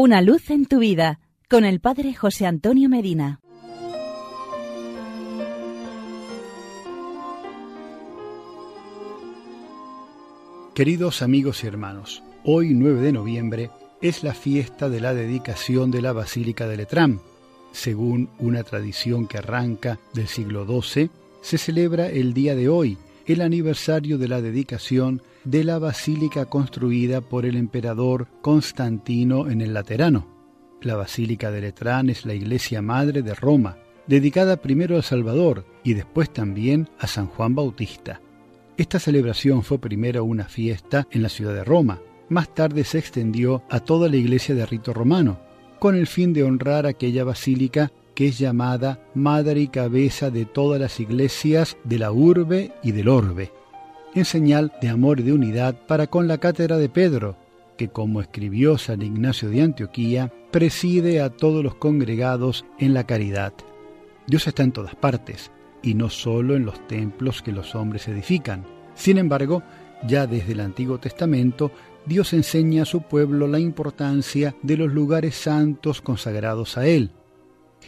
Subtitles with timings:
[0.00, 1.18] Una luz en tu vida
[1.50, 3.40] con el Padre José Antonio Medina.
[10.72, 16.00] Queridos amigos y hermanos, hoy 9 de noviembre es la fiesta de la dedicación de
[16.00, 17.20] la Basílica de Letrán.
[17.72, 21.10] Según una tradición que arranca del siglo XII,
[21.40, 22.98] se celebra el día de hoy,
[23.28, 29.74] el aniversario de la dedicación de la basílica construida por el emperador Constantino en el
[29.74, 30.26] Laterano.
[30.80, 33.76] La Basílica de Letrán es la iglesia madre de Roma,
[34.06, 38.22] dedicada primero al Salvador y después también a San Juan Bautista.
[38.78, 43.62] Esta celebración fue primero una fiesta en la ciudad de Roma, más tarde se extendió
[43.68, 45.38] a toda la iglesia de rito romano,
[45.78, 50.80] con el fin de honrar aquella basílica que es llamada madre y cabeza de todas
[50.80, 53.52] las iglesias de la urbe y del orbe,
[54.12, 57.36] en señal de amor y de unidad para con la cátedra de Pedro,
[57.76, 63.52] que como escribió San Ignacio de Antioquía, preside a todos los congregados en la caridad.
[64.26, 68.66] Dios está en todas partes, y no solo en los templos que los hombres edifican.
[68.96, 69.62] Sin embargo,
[70.08, 71.70] ya desde el Antiguo Testamento,
[72.04, 77.12] Dios enseña a su pueblo la importancia de los lugares santos consagrados a Él,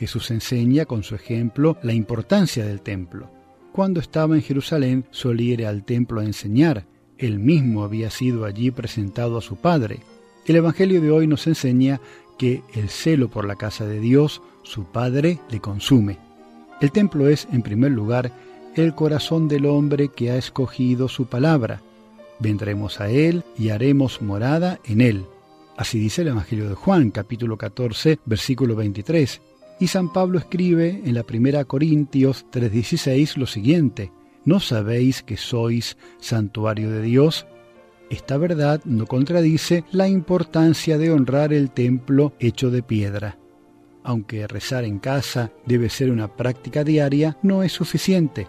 [0.00, 3.30] Jesús enseña con su ejemplo la importancia del templo.
[3.70, 6.86] Cuando estaba en Jerusalén solía ir al templo a enseñar.
[7.18, 10.00] Él mismo había sido allí presentado a su Padre.
[10.46, 12.00] El Evangelio de hoy nos enseña
[12.38, 16.16] que el celo por la casa de Dios, su Padre, le consume.
[16.80, 18.32] El templo es, en primer lugar,
[18.76, 21.82] el corazón del hombre que ha escogido su palabra.
[22.38, 25.26] Vendremos a Él y haremos morada en Él.
[25.76, 29.42] Así dice el Evangelio de Juan, capítulo 14, versículo 23.
[29.80, 34.12] Y San Pablo escribe en la primera Corintios 3:16 lo siguiente,
[34.44, 37.46] ¿no sabéis que sois santuario de Dios?
[38.10, 43.38] Esta verdad no contradice la importancia de honrar el templo hecho de piedra.
[44.04, 48.48] Aunque rezar en casa debe ser una práctica diaria, no es suficiente.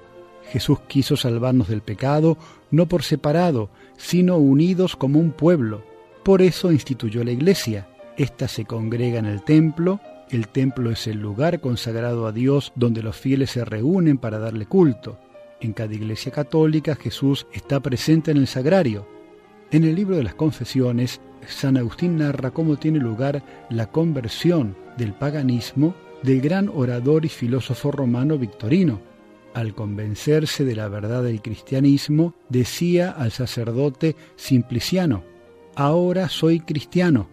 [0.52, 2.38] Jesús quiso salvarnos del pecado
[2.72, 5.86] no por separado, sino unidos como un pueblo.
[6.23, 7.88] Por eso instituyó la iglesia.
[8.17, 13.03] Esta se congrega en el templo el templo es el lugar consagrado a Dios donde
[13.03, 15.19] los fieles se reúnen para darle culto.
[15.59, 19.08] En cada iglesia católica Jesús está presente en el sagrario.
[19.71, 25.14] En el libro de las confesiones, San Agustín narra cómo tiene lugar la conversión del
[25.14, 29.02] paganismo del gran orador y filósofo romano Victorino.
[29.53, 35.23] Al convencerse de la verdad del cristianismo, decía al sacerdote Simpliciano,
[35.75, 37.27] Ahora soy cristiano.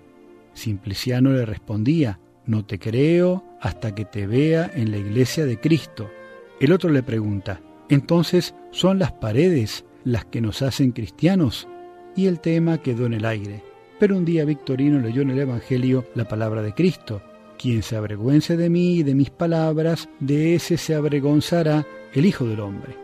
[0.53, 6.11] Simpliciano le respondía, no te creo hasta que te vea en la iglesia de Cristo.
[6.59, 7.61] El otro le pregunta,
[7.91, 11.69] entonces, ¿son las paredes las que nos hacen cristianos?
[12.17, 13.63] Y el tema quedó en el aire.
[14.01, 17.23] Pero un día Victorino leyó en el Evangelio la palabra de Cristo.
[17.59, 22.47] Quien se avergüence de mí y de mis palabras, de ese se avergonzará el Hijo
[22.47, 22.97] del Hombre.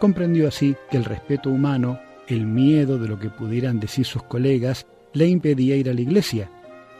[0.00, 4.86] Comprendió así que el respeto humano, el miedo de lo que pudieran decir sus colegas,
[5.12, 6.50] le impedía ir a la iglesia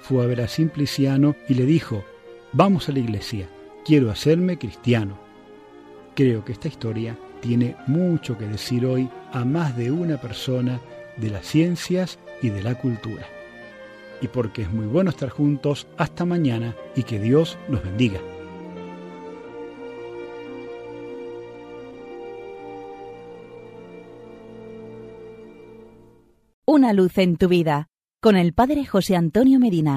[0.02, 2.04] fue a ver a Simpliciano y le dijo,
[2.52, 3.48] vamos a la iglesia,
[3.84, 5.16] quiero hacerme cristiano.
[6.14, 10.80] Creo que esta historia tiene mucho que decir hoy a más de una persona
[11.16, 13.26] de las ciencias y de la cultura.
[14.20, 18.20] Y porque es muy bueno estar juntos, hasta mañana y que Dios nos bendiga.
[26.66, 27.91] Una luz en tu vida
[28.22, 29.90] con el Padre José Antonio Medina.